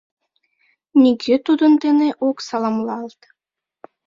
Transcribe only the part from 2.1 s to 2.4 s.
ок